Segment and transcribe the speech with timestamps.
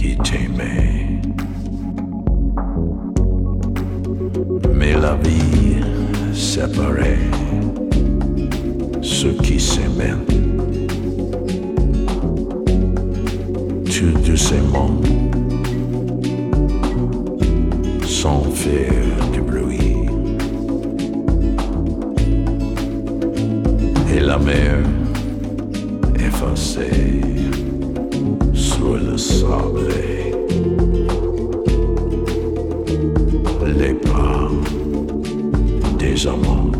[0.00, 1.20] qui t'aimais.
[4.74, 5.76] Mais la vie
[6.32, 7.18] séparait
[9.02, 10.14] ceux qui s'aimaient.
[13.84, 14.92] Tout doucement,
[18.06, 20.06] sans faire de bruit.
[24.14, 24.78] Et la mer
[26.18, 27.20] effacée
[28.52, 29.88] sur le sable.
[33.78, 34.48] Les pas
[35.98, 36.70] des amants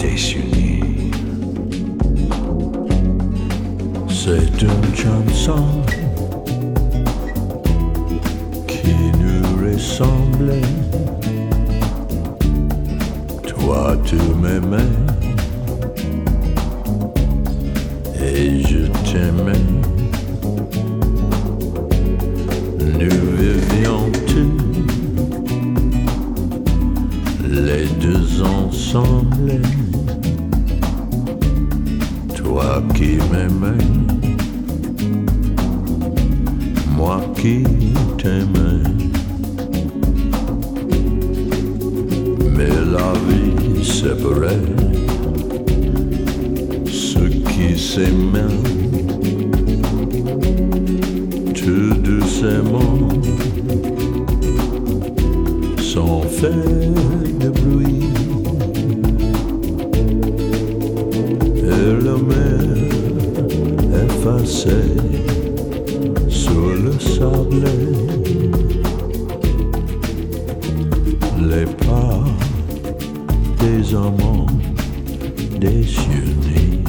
[0.00, 1.10] désunis.
[4.08, 5.64] C'est une chanson
[8.66, 10.54] qui nous ressemble.
[13.46, 14.92] Toi, tu m'aimais
[18.20, 19.91] et je t'aimais.
[28.92, 29.00] Toi
[32.94, 33.84] qui m'aimais,
[36.94, 37.64] moi qui
[38.18, 38.84] t'aimais.
[42.54, 44.76] Mais la vie séparait
[46.84, 48.60] ceux qui s'aimaient
[51.54, 53.08] tout doucement,
[55.78, 56.81] sans faire
[64.66, 65.02] effacée
[66.28, 67.64] sur le sable,
[71.40, 72.24] les pas
[73.60, 74.46] des amants
[75.58, 76.80] désunis.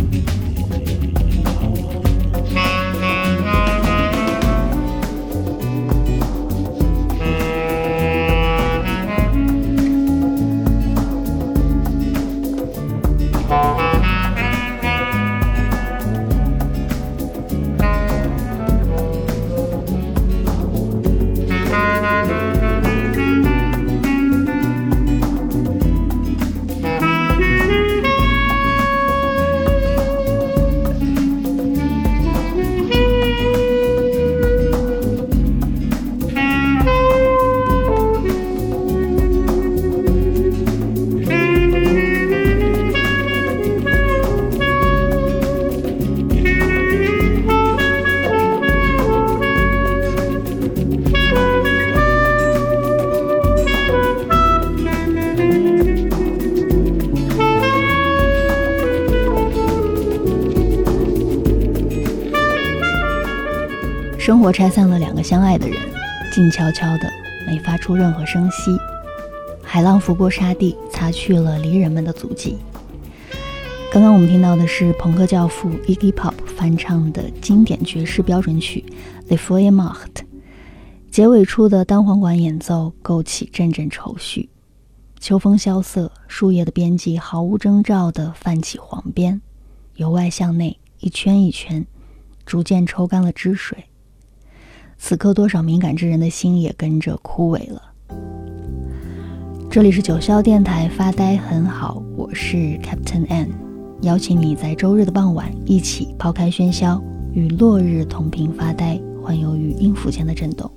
[64.43, 65.79] 活拆散了两个相爱的人，
[66.29, 67.09] 静悄悄的，
[67.47, 68.77] 没发出任何声息。
[69.63, 72.57] 海浪拂过沙地，擦去了离人们的足迹。
[73.89, 78.83] 刚刚我们听到的是朋克教父 Iggy Pop 翻唱的经典爵士标准曲
[79.27, 80.25] 《The f o y e m a r t
[81.09, 84.49] 结尾处的单簧管演奏勾起阵阵愁绪。
[85.21, 89.39] 秋风萧瑟，树叶的边际毫无征兆地泛起黄边，
[89.95, 91.85] 由外向内，一圈一圈，
[92.45, 93.85] 逐渐抽干了汁水。
[95.05, 97.81] 此刻，多少敏感之人的心也跟着枯萎了。
[99.69, 103.49] 这里是九霄电台，发呆很好，我是 Captain N，
[104.03, 107.03] 邀请你在周日的傍晚一起抛开喧嚣，
[107.33, 110.71] 与落日同频发呆，环游于音符间的震动。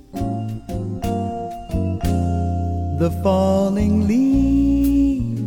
[2.99, 5.39] The falling leaves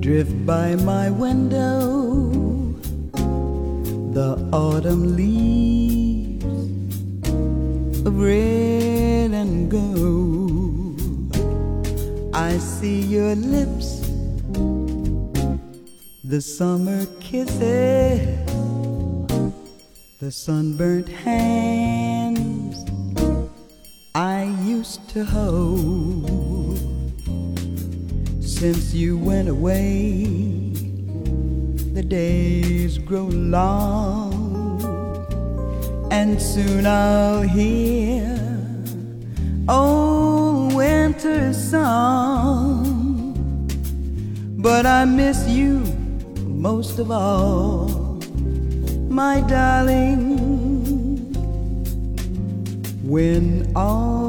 [0.00, 2.30] drift by my window.
[4.12, 5.69] The autumn leaves
[8.10, 11.00] of red and gold.
[12.34, 14.00] I see your lips,
[16.24, 18.20] the summer kisses,
[20.18, 22.76] the sunburnt hands
[24.14, 26.78] I used to hold.
[28.42, 30.24] Since you went away,
[31.94, 34.29] the days grow long
[36.20, 38.38] and soon I'll hear
[39.66, 43.06] old winter song.
[44.58, 45.78] But I miss you
[46.44, 47.88] most of all,
[49.08, 50.20] my darling.
[53.02, 54.19] When autumn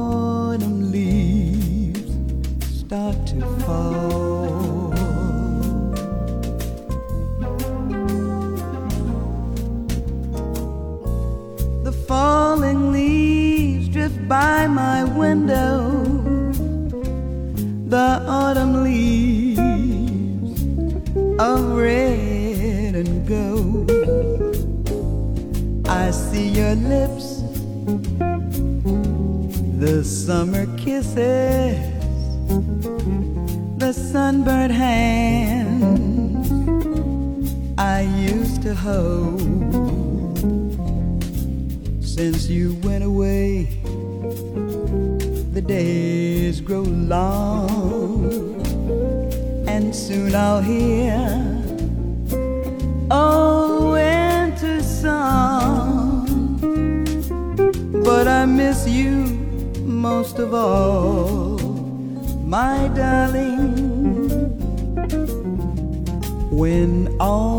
[14.72, 16.02] my window.
[17.88, 20.62] The autumn leaves
[21.40, 23.92] of red and gold.
[25.90, 27.42] I see your lips,
[29.78, 31.78] the summer kisses,
[33.78, 36.48] the sunburnt hands
[37.78, 39.42] I used to hold.
[42.02, 43.61] Since you went away,
[45.72, 48.12] days grow long,
[49.74, 51.16] and soon I'll hear
[53.10, 53.26] a
[53.96, 56.28] winter song.
[58.04, 59.14] But I miss you
[59.86, 61.58] most of all,
[62.58, 63.72] my darling.
[66.62, 67.51] When autumn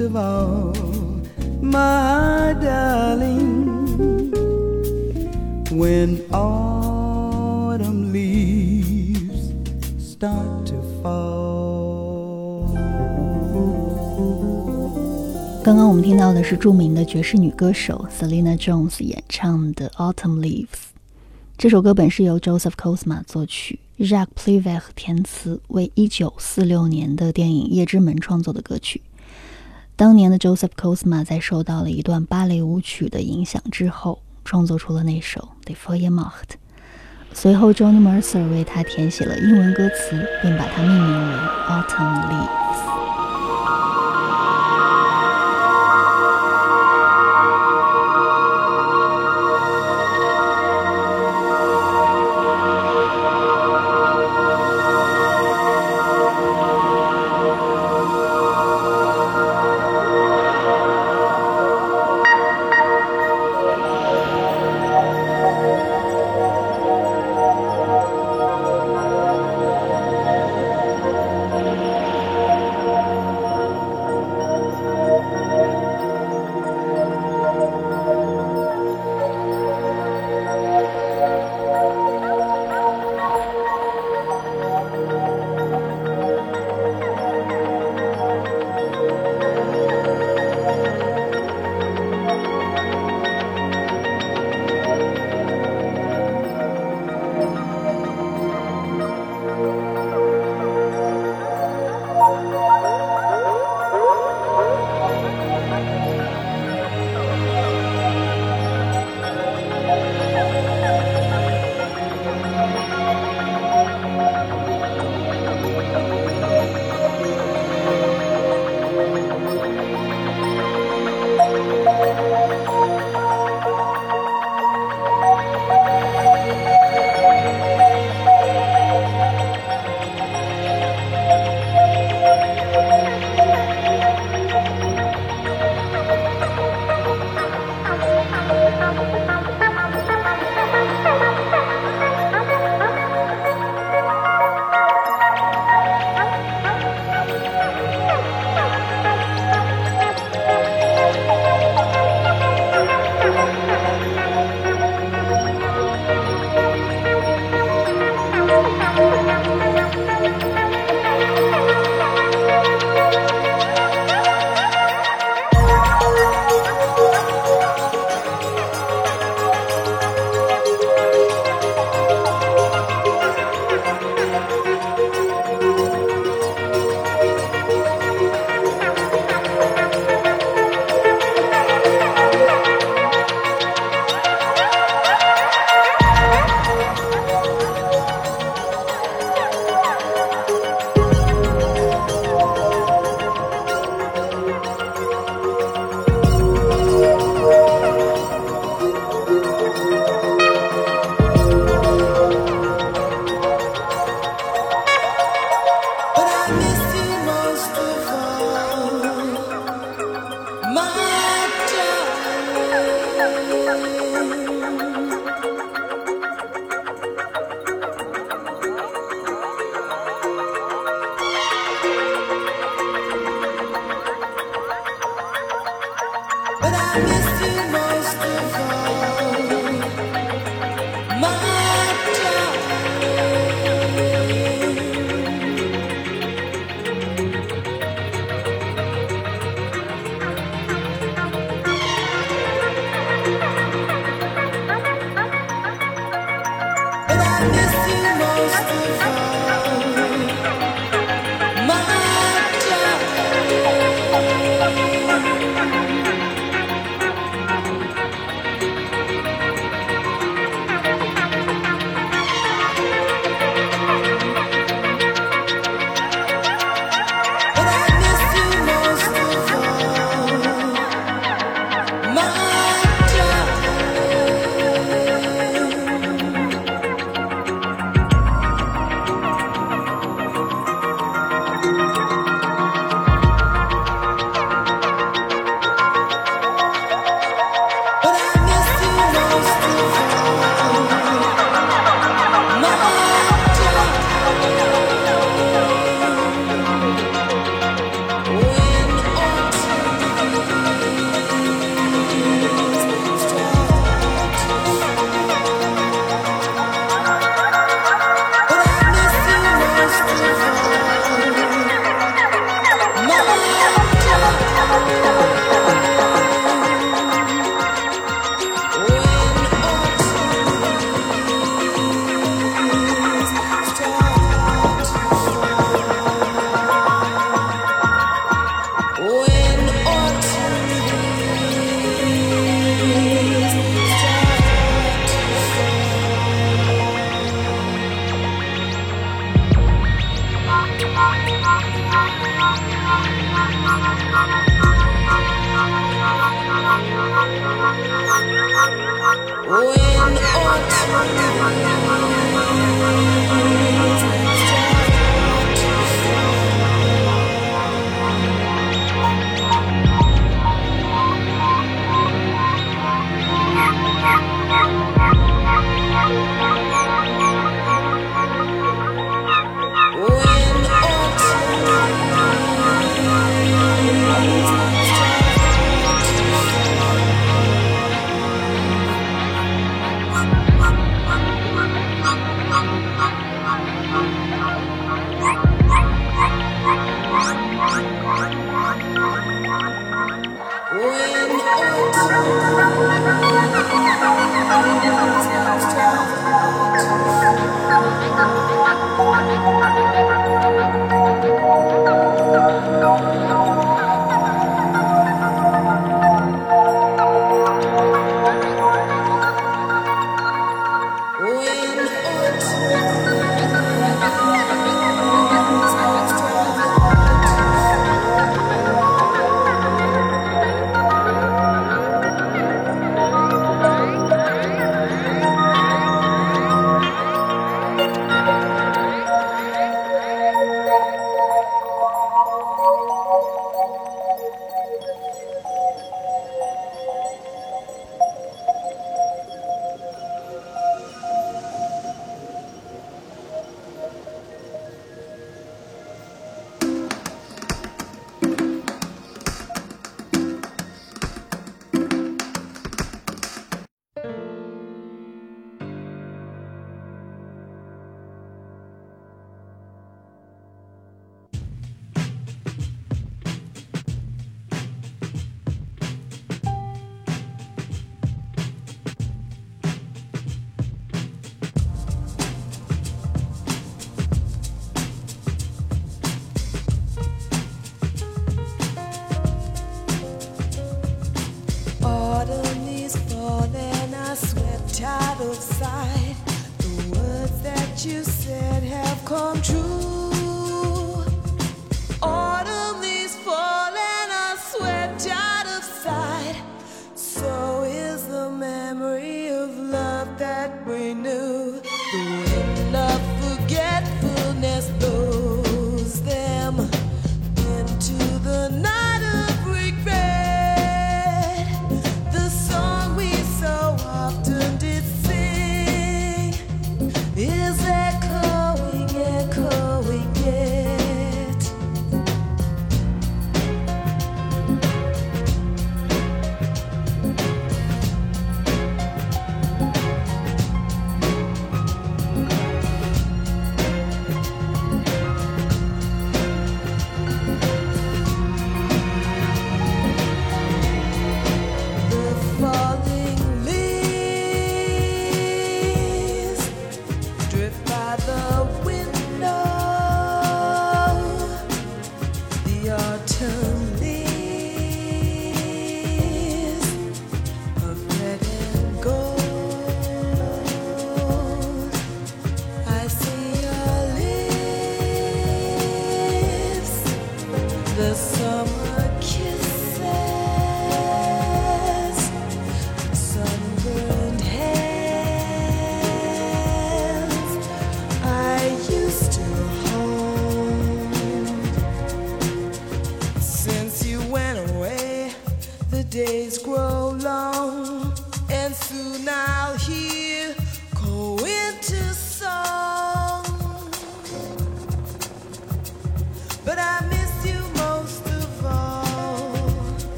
[0.00, 0.72] of all,
[1.60, 3.64] my darling.
[5.70, 9.52] When autumn leaves
[9.98, 11.24] start to fall.
[15.64, 20.66] 刚刚我们听到的是著名的爵士女歌手 Selena Jones 演唱的《Autumn Leaves》。
[21.56, 29.00] 这首歌本是由 Joseph Cosma 作曲，Jacques Plivert 填词，为1946年的电影《夜之门》创作的歌曲。
[29.96, 36.56] 当年的 Joseph Kosma 在受到了一段芭蕾舞曲的影响之后，创作出了那首《The f o y e m o r t
[37.32, 41.34] 随后，Johnny Mercer 为他填写了英文歌词，并把它命名为
[41.68, 42.90] 《Autumn Leaves》。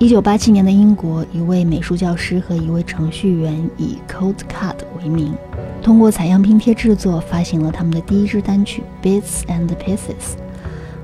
[0.00, 5.34] 一九八七年的英国，一位美术教师和一位程序员以 Cold Cut 为名，
[5.82, 9.98] 通过采样拼贴制作，发行了他们的第一支单曲《Bits and Pieces》。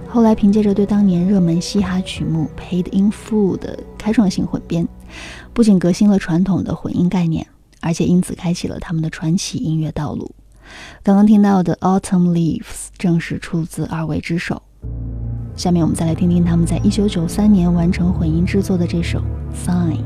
[0.09, 4.89] 后来凭借着对当年热门嘻哈曲目《Paid in Full》的开创性混编，
[5.53, 7.47] 不仅革新了传统的混音概念，
[7.83, 10.35] 而且因此开启了他们的传奇音乐道路。
[11.03, 12.63] 刚刚听到的《Autumn Leaves》
[12.97, 14.63] 正是出自二位之手。
[15.57, 19.19] 下面我们再来听听他们在一九九三年完成混音制作的这首
[19.67, 19.97] 《Sign》。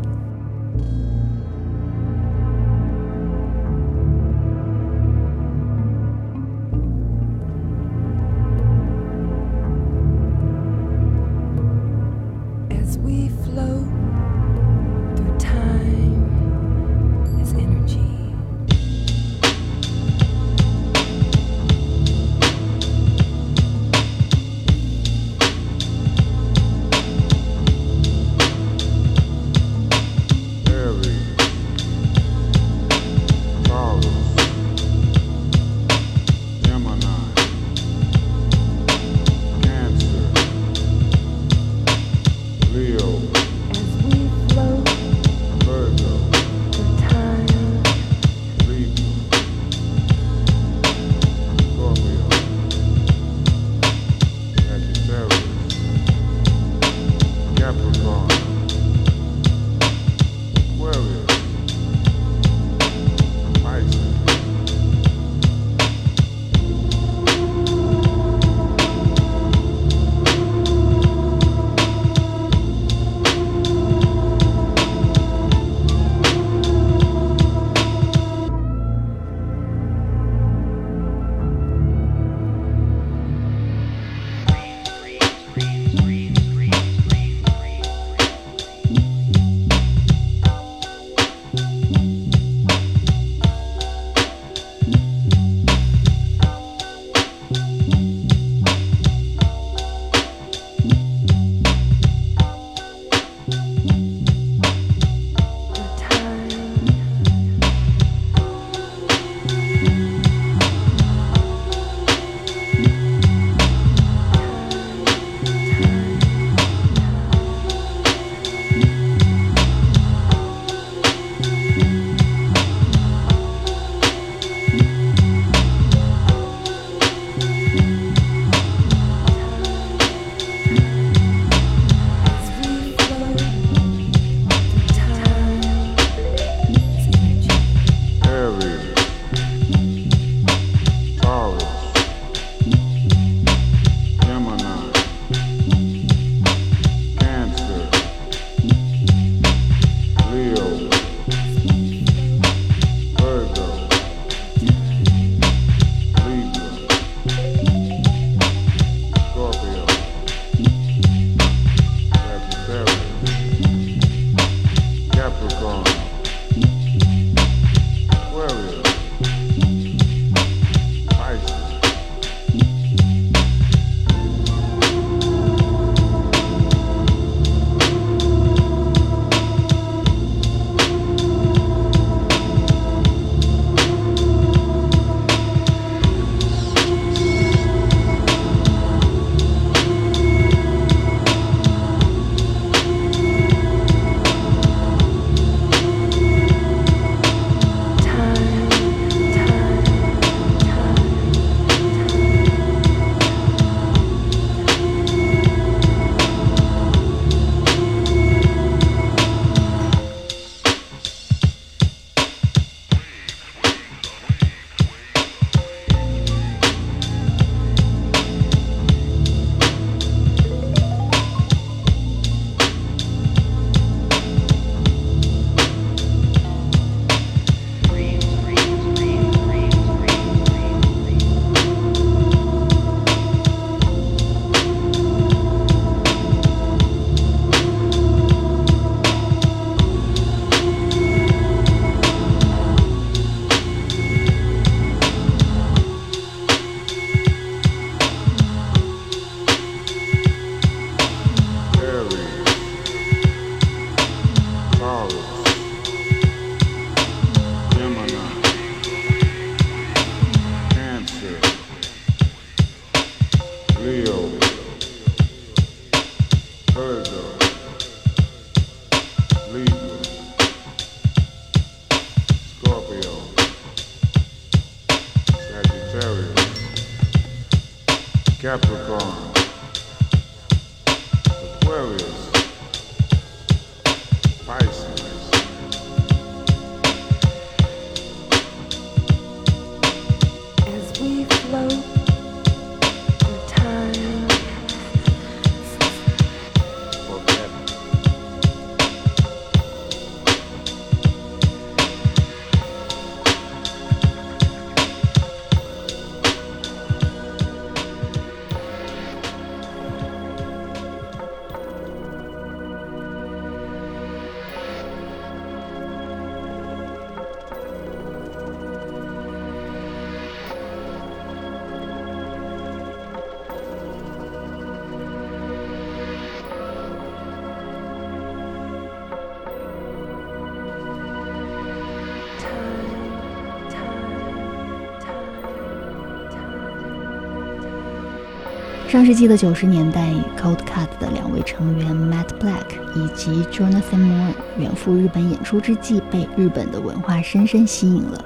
[339.01, 348.23] 上世纪的九十年代，Cold Cut 的两位成员 Matt Black 以及 Jonathan Moore 远赴日本演出之际，被日本的文化深深吸引了。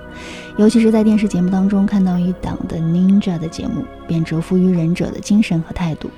[0.58, 6.10] 尤其是在电视节目当中看到一档的 Ninja 的节目，便折服于忍者的精神和态度。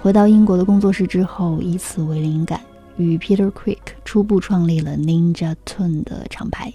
[0.00, 2.62] 回到英国的工作室之后，以此为灵感，
[2.96, 6.72] 与 Peter Quick 初步创立了 Ninja Tune 的厂牌，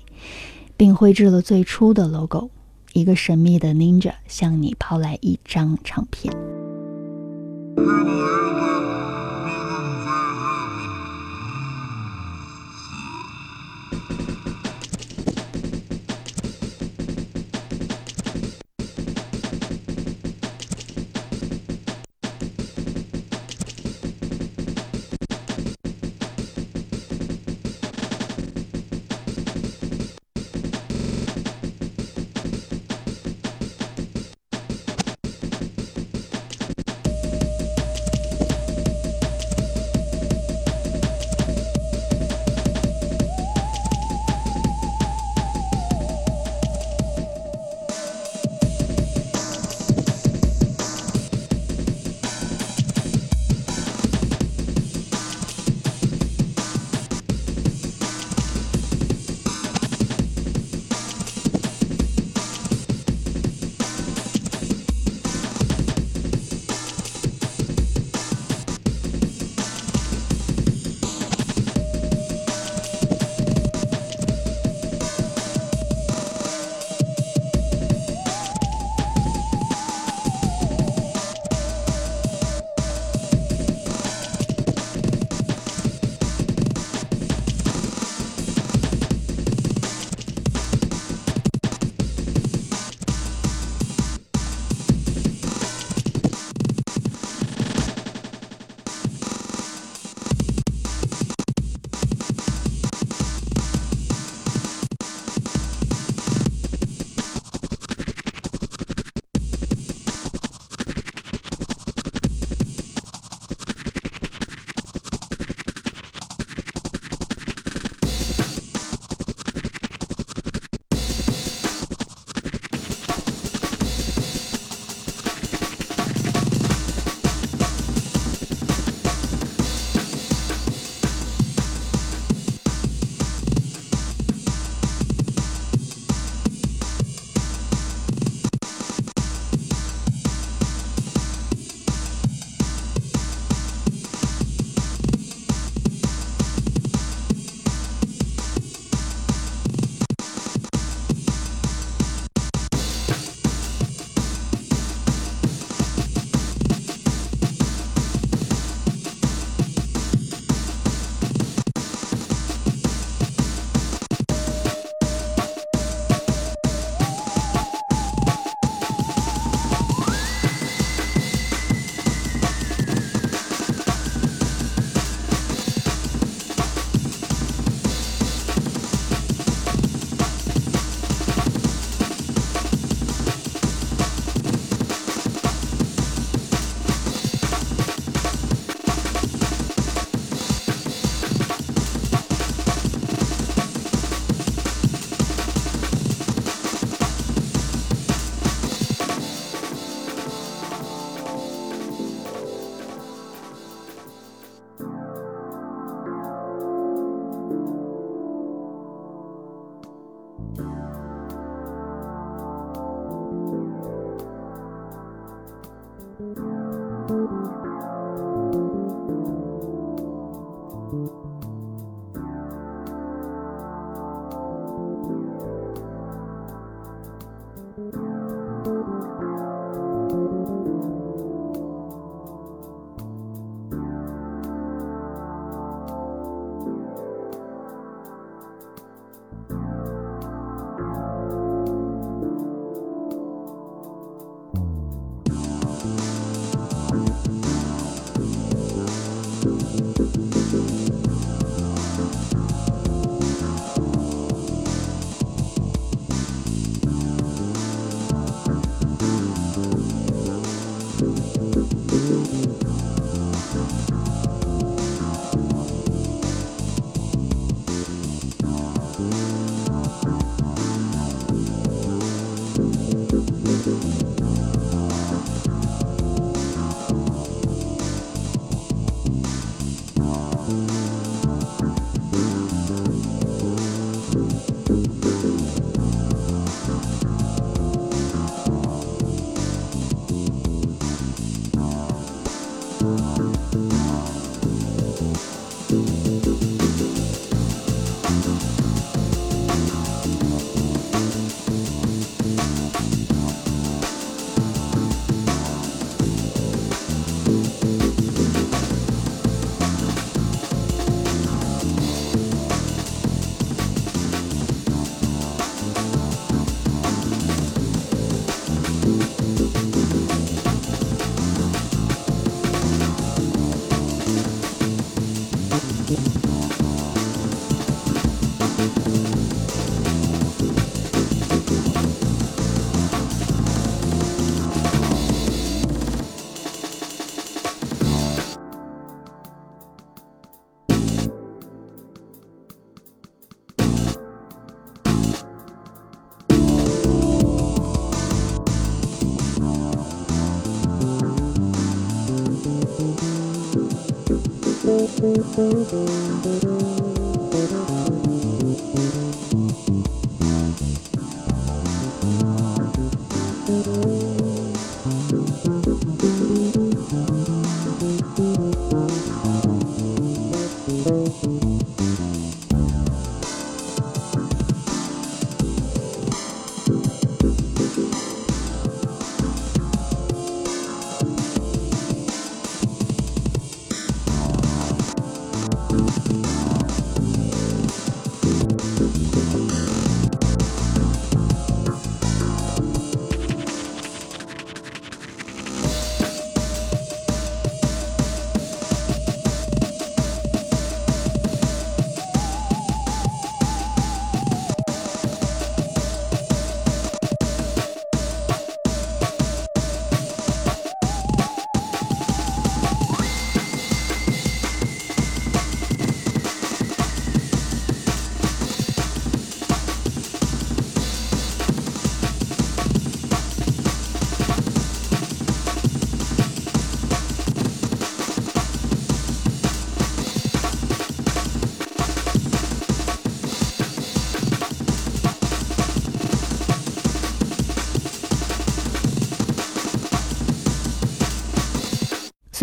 [0.77, 2.51] 并绘制了最初的 logo。
[2.93, 6.31] 一个神秘的 Ninja 向你抛来一张唱片。
[7.85, 8.88] 爸爸我要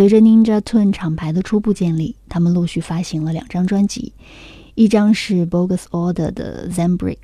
[0.08, 4.12] 随着 Ninja Tune 厂牌的初步建立，他们陆续发行了两张专辑，
[4.76, 7.18] 一张是 Bogus Order 的 Zembrix，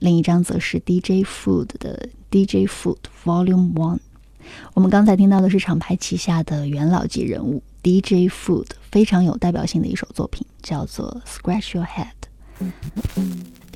[0.00, 4.00] 另一张则是 DJ Food 的 DJ Food Volume One。
[4.74, 12.66] 我们刚才听到的是厂牌旗下的元老级人物 DJ Food 非常有代表性的一首作品，叫做 Scratch Your Head。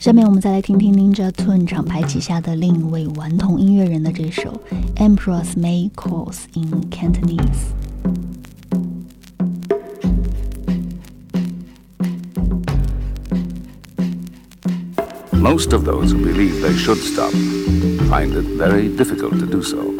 [0.00, 4.60] 下面我们再来听听 Ninja Tune 厂牌旗下的另一位顽童音乐人的这首
[4.96, 7.89] Empress May Calls in Cantonese。
[15.32, 17.32] Most of those who believe they should stop
[18.10, 19.94] find it very difficult to do so.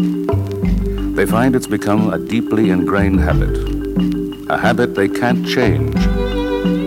[1.15, 3.57] They find it's become a deeply ingrained habit,
[4.51, 5.95] a habit they can't change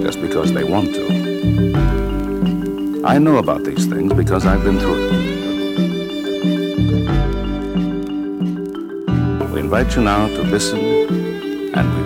[0.04, 1.04] just because they want to.
[3.06, 5.12] I know about these things because I've been through it.
[9.52, 11.03] We invite you now to listen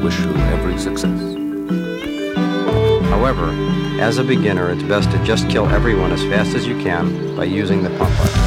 [0.04, 1.20] wish you every success.
[3.10, 3.50] However,
[4.00, 7.45] as a beginner, it's best to just kill everyone as fast as you can by
[7.45, 8.47] using the pump button.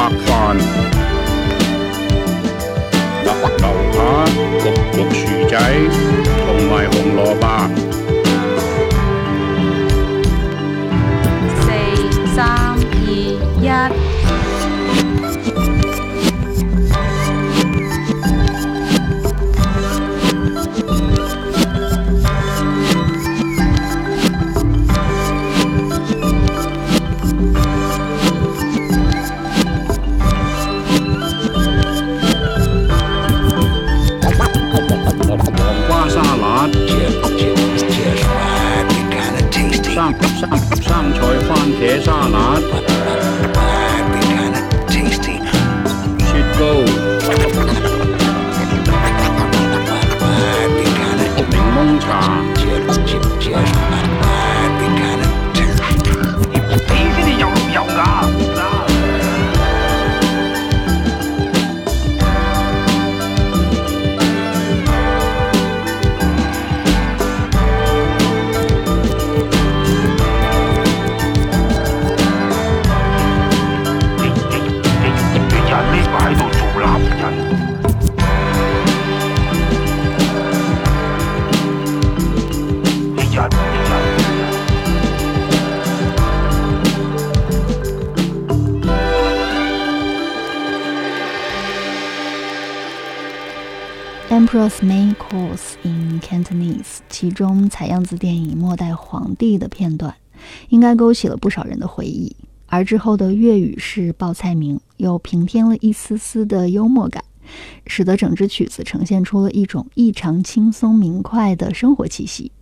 [0.00, 0.56] 白饭，
[3.22, 3.30] 牛
[3.92, 4.24] 扒
[4.58, 5.52] 焗焗薯仔，
[6.46, 7.89] 同埋紅蘿蔔。
[94.70, 100.14] Was main Course in Cantonese，其中采样自电影《末代皇帝》的片段，
[100.68, 102.36] 应该勾起了不少人的回忆。
[102.66, 107.24] 而之后的粤语式报菜名，又平添了一丝丝的幽默感，
[107.88, 112.52] 使得整支曲子呈现出了一种异常轻松明快的生活气息。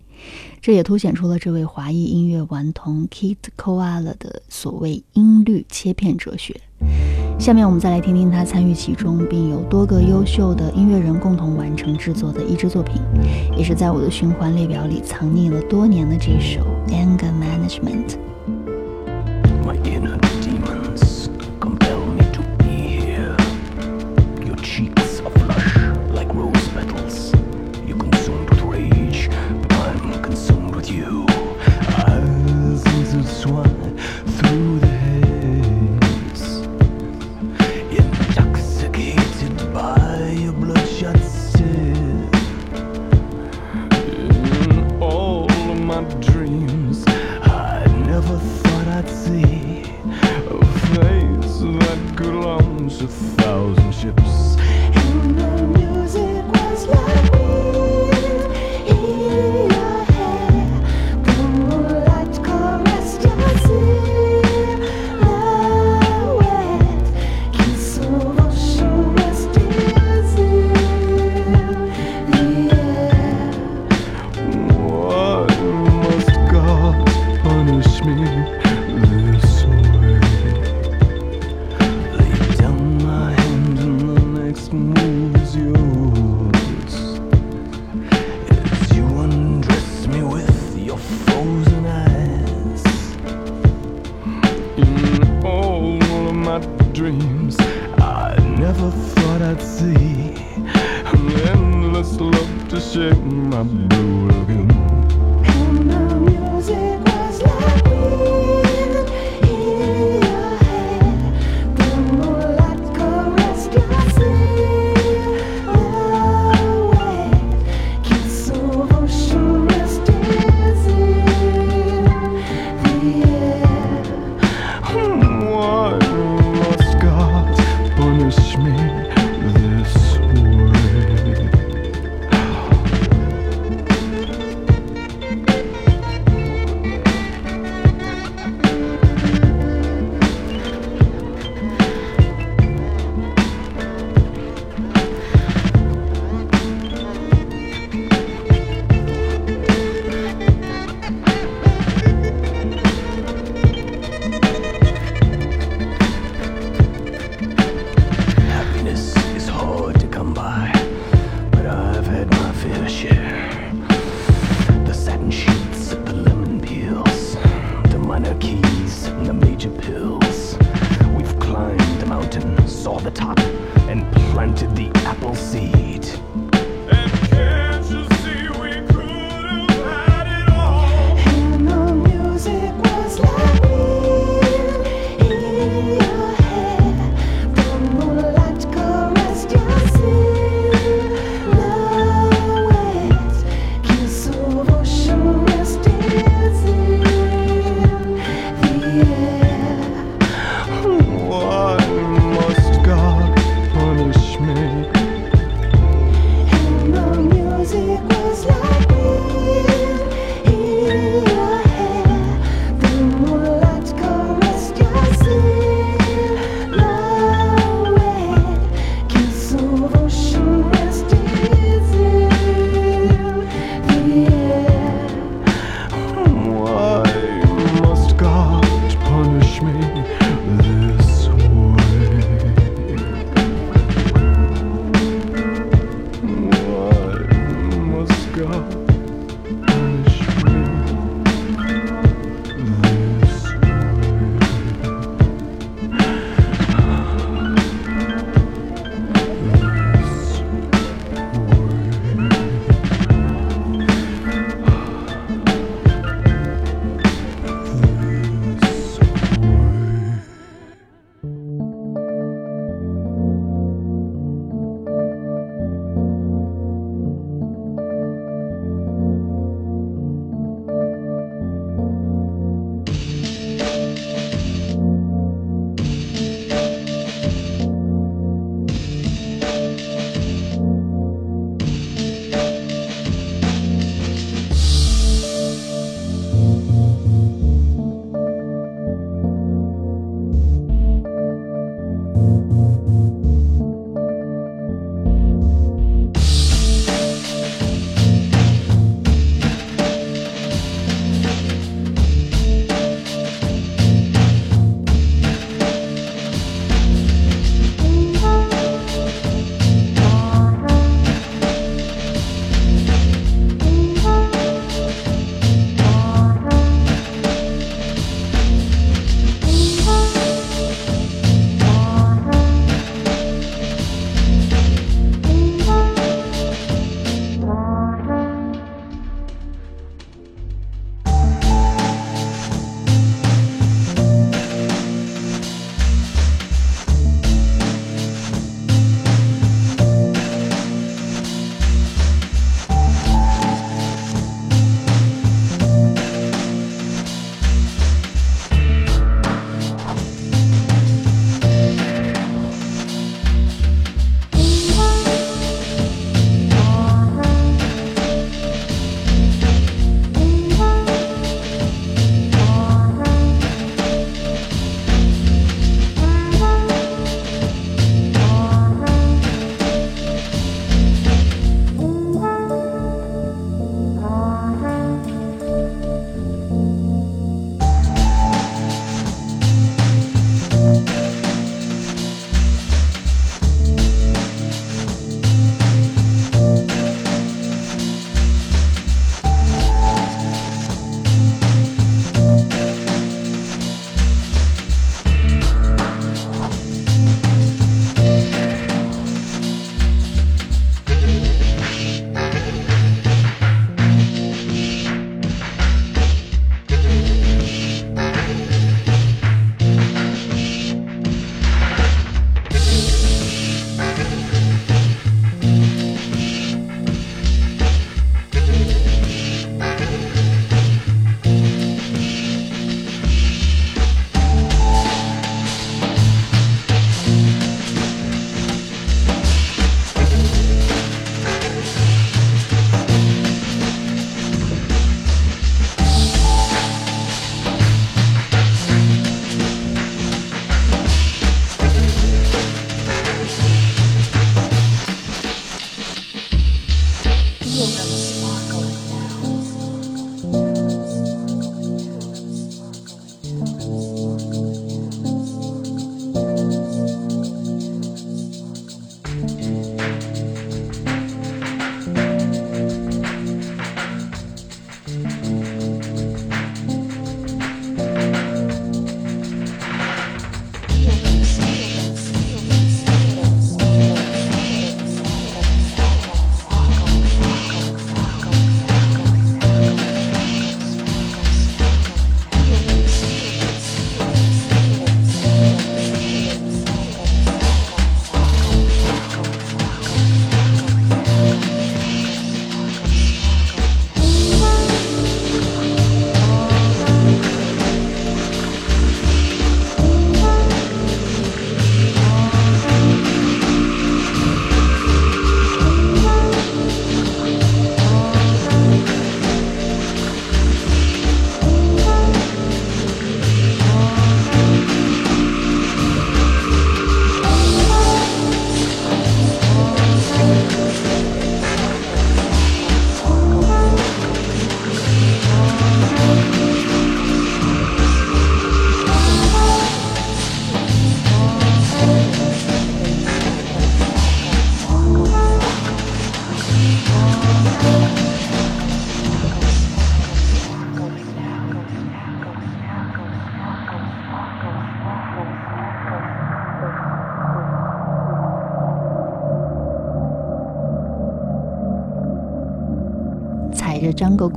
[0.61, 6.59] 这也凸显出了这位华裔音乐顽童 Kit Koala 的所谓音律切片哲学。
[7.37, 13.01] 下面我们再来听听他参与其中，并有多个优秀的音乐人共同完成制作的一支作品，
[13.57, 16.61] 也是在我的循环列表里藏匿了多年的这首
[16.91, 18.07] 《Anger Management》。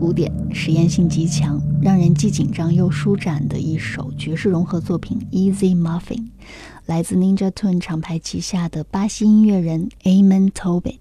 [0.03, 6.16] 古典，实验性极强，让人既紧张又舒展的一首爵士融合作品《Easy Muffin》，
[6.86, 10.96] 来自 Ninja Tune 厂牌旗下的巴西音乐人 Amen Tobin。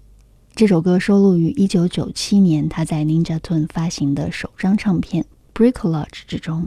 [0.54, 6.64] 这首歌收录于1997年他在 Ninja Tune 发行的首张唱片《Bricolage》之中。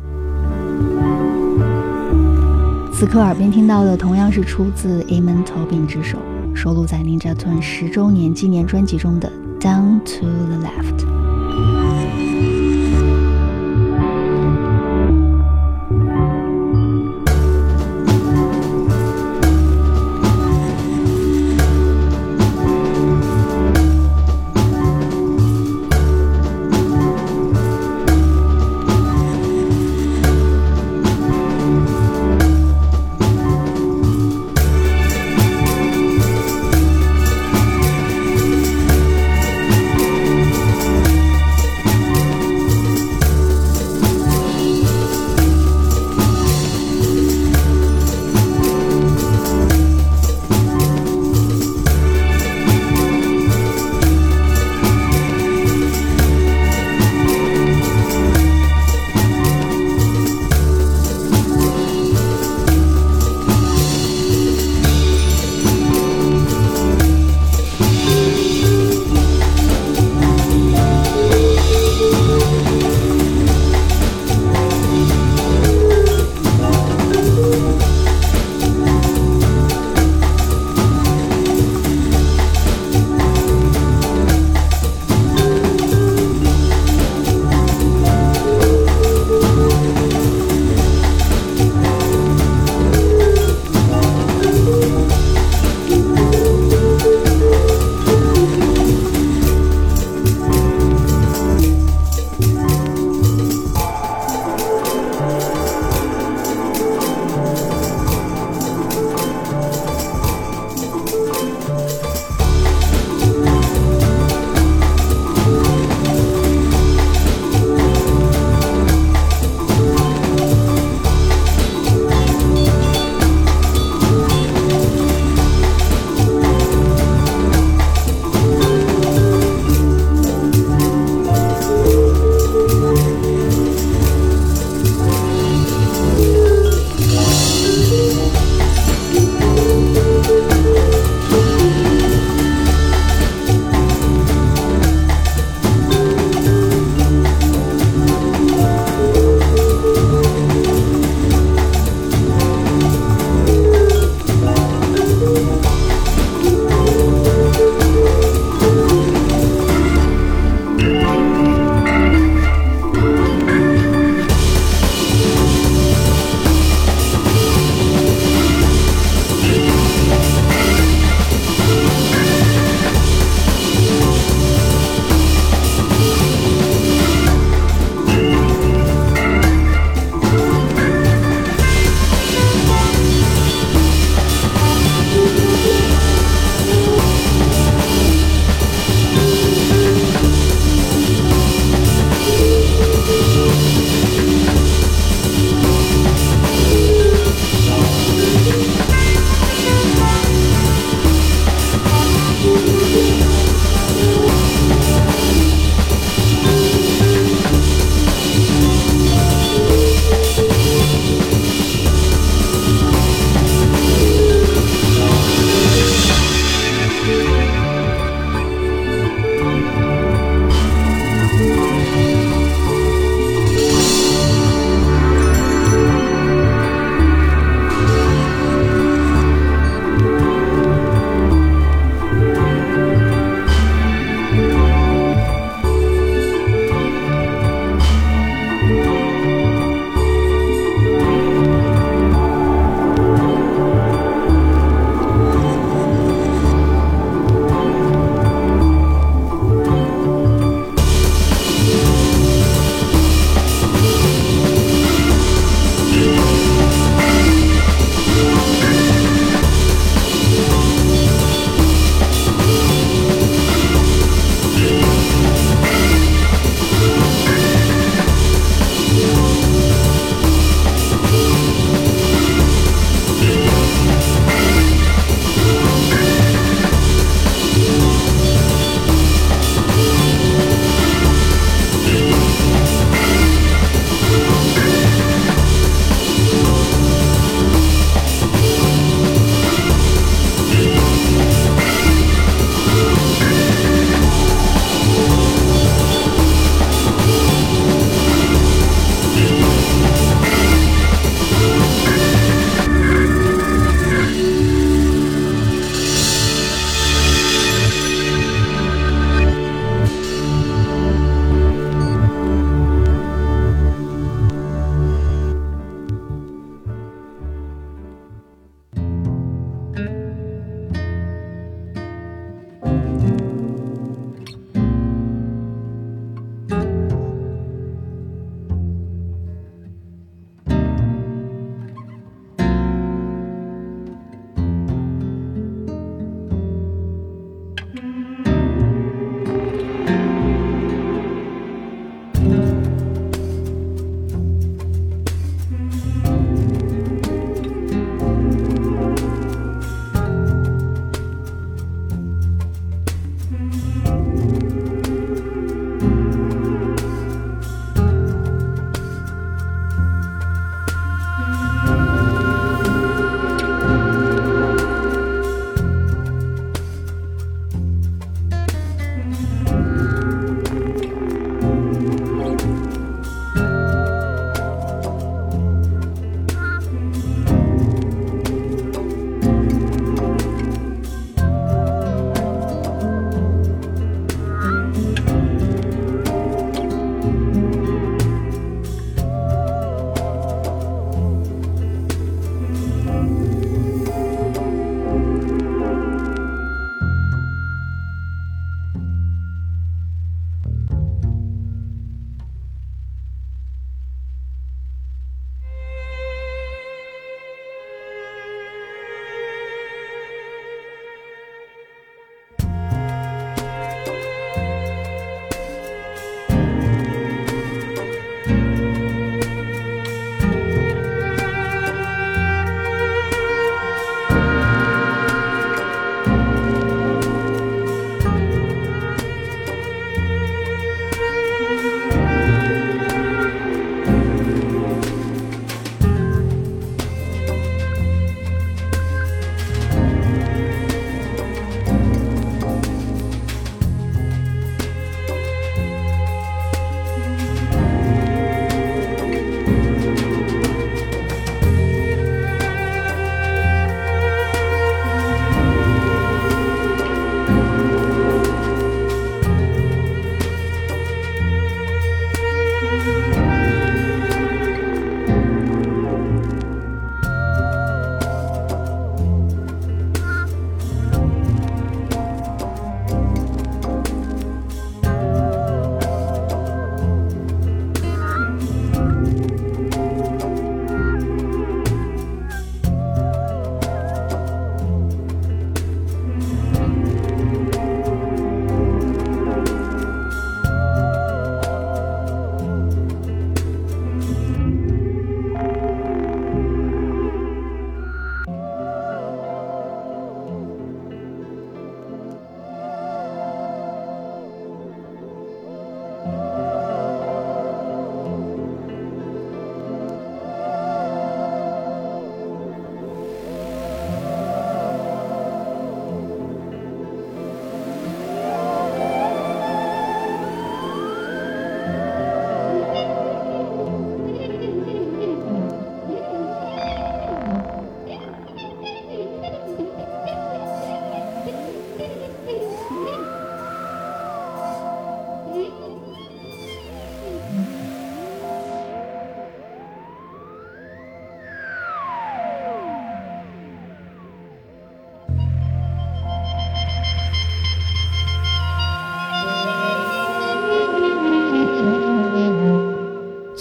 [2.92, 6.18] 此刻耳边听到的同样是出自 Amen Tobin 之手，
[6.54, 9.32] 收录在 Ninja Tune 十周年纪念专辑中的
[9.62, 11.00] 《Down to the Left》。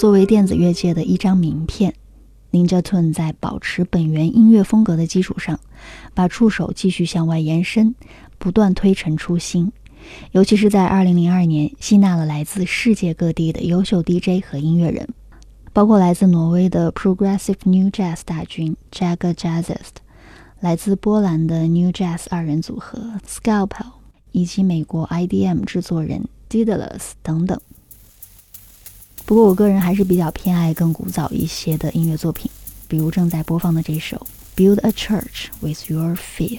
[0.04, 1.94] 作为电子乐界的一张名片
[2.52, 5.58] ，Ninja t u n 在保持本源音乐风格的基础上，
[6.12, 7.94] 把触手继续向外延伸，
[8.36, 9.72] 不断推陈出新。
[10.32, 15.08] 尤其是在2002年，吸纳了来自世界各地的优秀 DJ 和音乐人，
[15.72, 20.02] 包括来自挪威的 Progressive New Jazz 大军 Jaga Jazzist，
[20.60, 23.86] 来自波兰的 New Jazz 二人组合 Scalpel，
[24.32, 27.58] 以及美国 IDM 制作人 Didalus 等等。
[29.26, 32.50] 不过，我个人还是比较偏爱更古早一些的音乐作品，
[32.86, 34.26] 比如正在播放的这首
[34.58, 36.58] 《Build a Church with Your Fear》。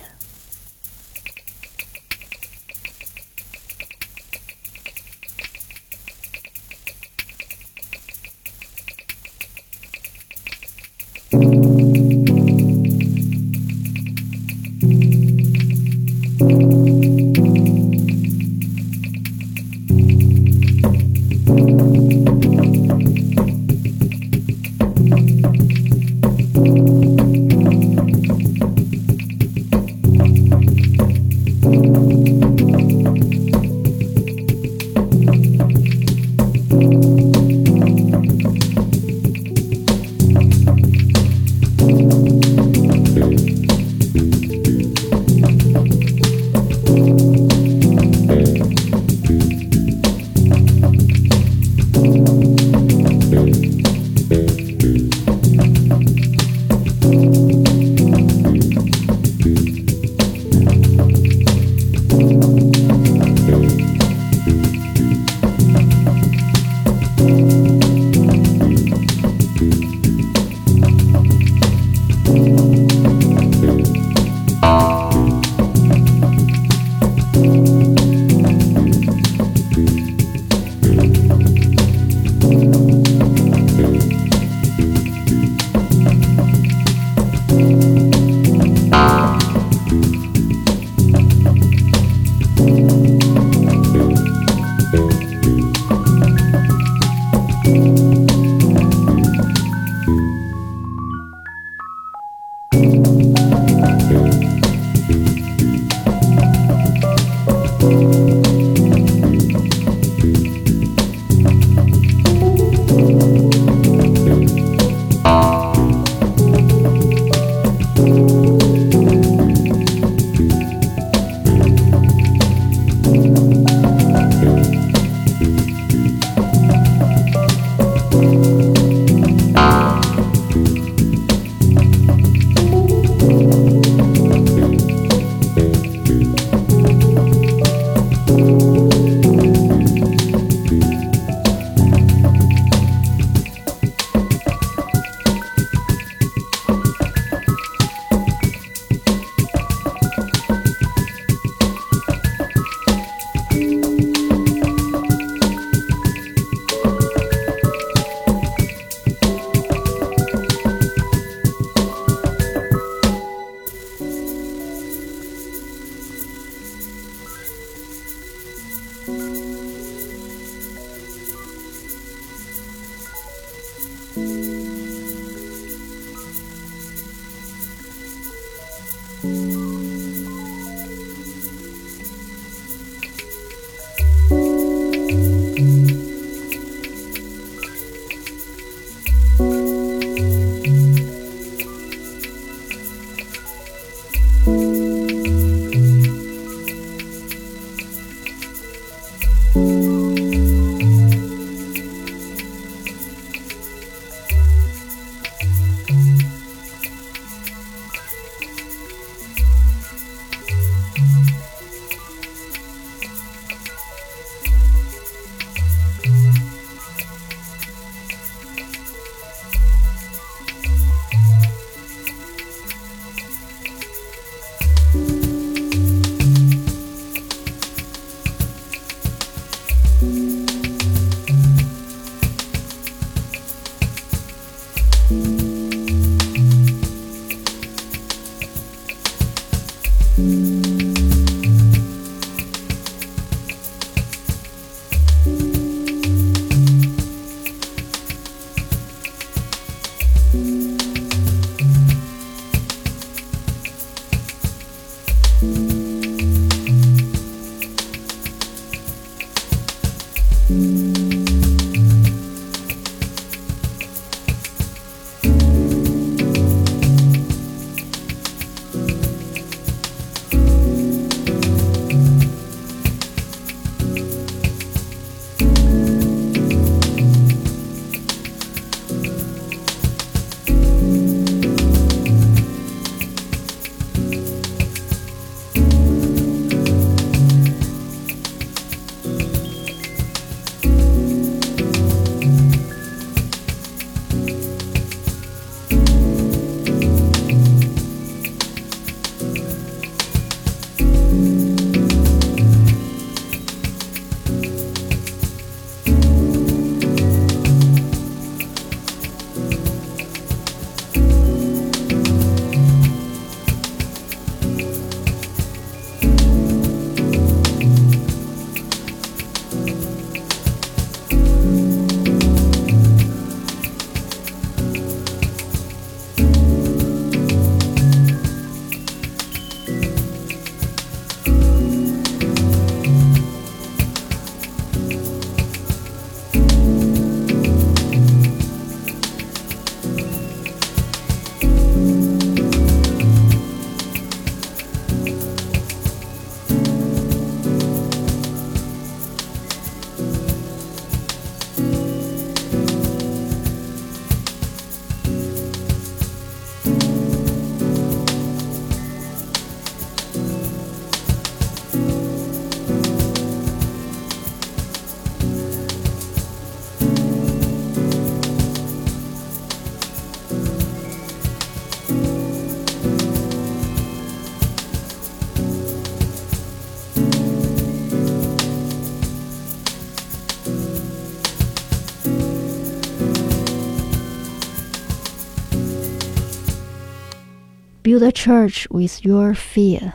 [387.85, 389.91] Build a church with your fear，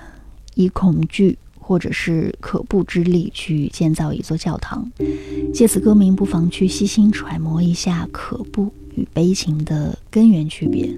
[0.55, 4.89] 以恐惧或者是可怖之力去建造一座教堂。
[5.53, 10.89] 借此歌名，不妨去细心揣摩一下可怖与悲情的根源区别。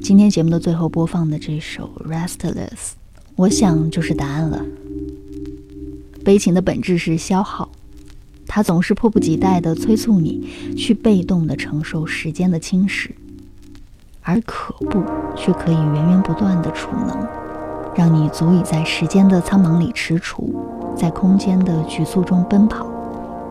[0.00, 2.68] 今天节目的最后播放的这首《Restless》，
[3.34, 4.64] 我想就是答案了。
[6.24, 7.68] 悲情的本质是消耗，
[8.46, 13.10] 它总是迫不及待地催促你去被动地承受时间的侵蚀，
[14.30, 15.02] 而可怖
[15.34, 17.26] 却可以源源不断的储能，
[17.96, 20.44] 让你足以在时间的苍茫里踟蹰，
[20.94, 22.86] 在空间的局促中奔跑，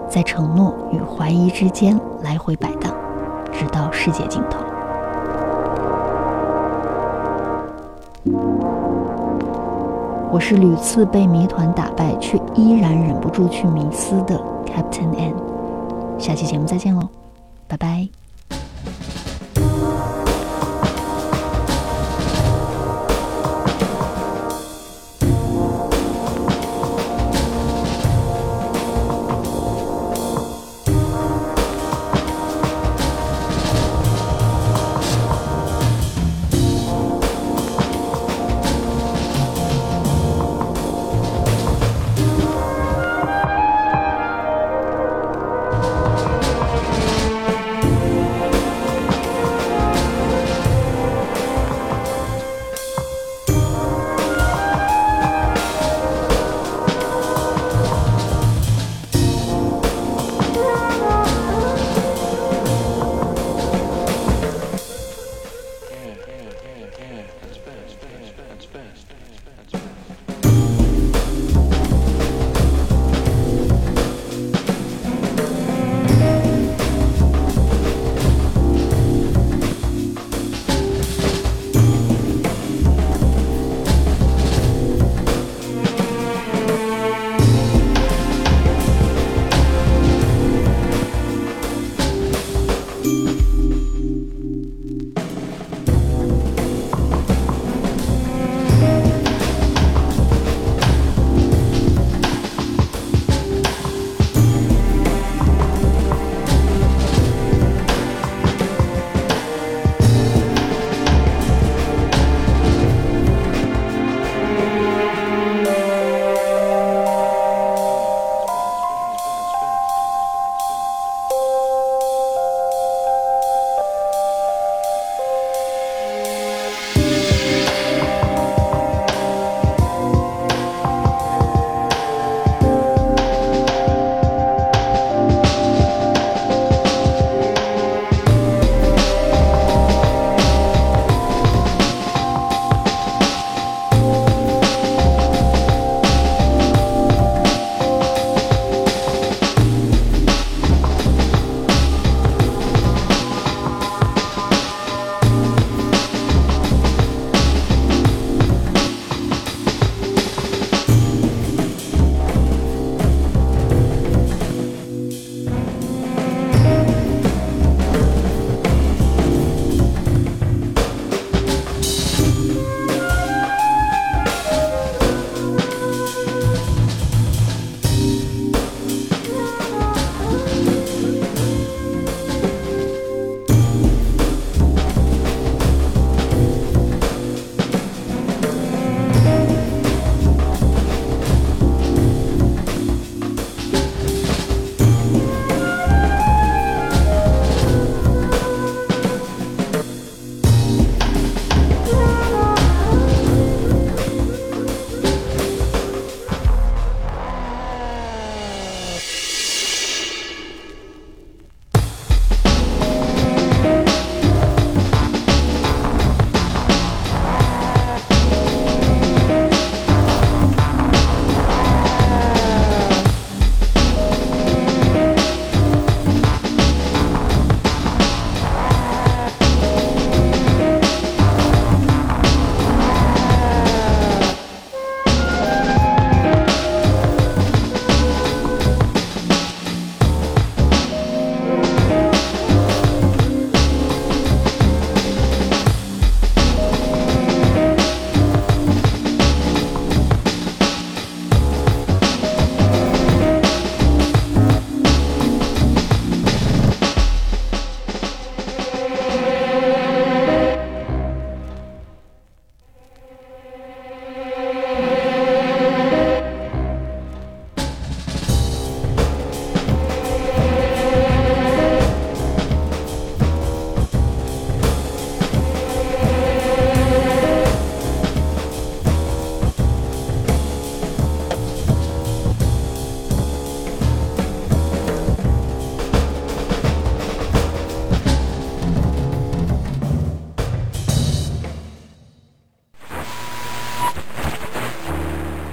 [0.08, 2.94] 在承诺与怀疑之间来回摆荡，
[3.52, 4.64] 直到世界尽头。
[10.32, 15.34] 我是屡次被谜团打败，却依然忍不住去迷思的 Captain N。
[16.18, 17.10] 下期节目再见喽，
[17.68, 18.19] 拜拜。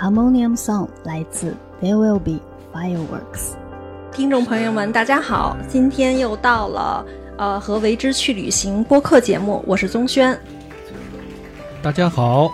[0.00, 2.38] Harmonium Song》，来自 There Will Be
[2.72, 3.54] Fireworks。
[4.12, 7.04] 听众朋友们，大家好，今天又到了
[7.36, 10.38] 呃和为之去旅行播客节目，我是宗轩。
[11.82, 12.48] 大家好，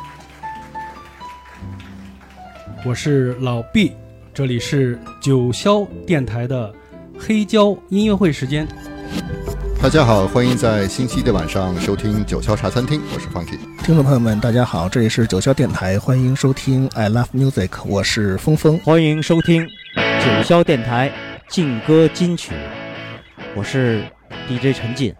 [2.82, 3.92] 我是老毕，
[4.32, 6.72] 这里是九霄电台的
[7.18, 8.66] 黑胶音乐会时间。
[9.82, 13.58] 大家好，欢迎在星期一的晚上收听九霄茶餐厅，我是方体。
[13.84, 21.12] 听众朋友们，大家好，这里是九霄电台，欢迎收听 I Love Music，我是峰峰，欢迎收听九霄电台
[21.50, 22.54] 劲歌金曲，
[23.54, 24.02] 我是
[24.48, 25.14] DJ 陈进。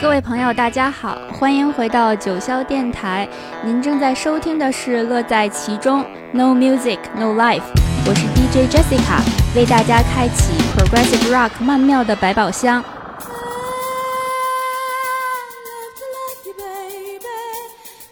[0.00, 3.28] 各位朋友，大家好，欢迎回到九霄电台，
[3.62, 6.02] 您正在收听的是乐在其中
[6.32, 7.60] No Music No Life，
[8.06, 9.20] 我是 DJ Jessica，
[9.54, 12.82] 为大家开启 Progressive Rock 曼妙的百宝箱。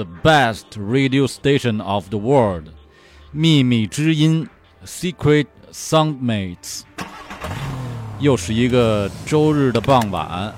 [0.00, 2.68] The best radio station of the world，
[3.32, 4.48] 秘密之音
[4.86, 5.44] ，Secret
[5.74, 6.84] Soundmates。
[8.18, 10.54] 又是一个周日的傍晚啊，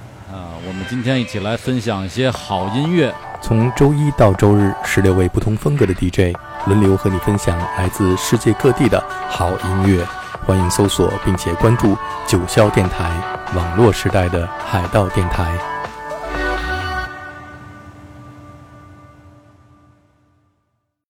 [0.65, 3.13] 我们今天一起来分享一些好音乐。
[3.41, 6.39] 从周一到周日，十六位不同风格的 DJ
[6.69, 10.07] 轮流和你分享来自世界各地的好音乐。
[10.47, 11.97] 欢迎搜索并且关注
[12.29, 13.11] 九霄电台，
[13.57, 15.53] 网络时代的海盗电台。